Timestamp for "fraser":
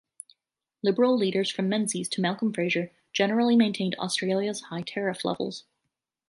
2.51-2.91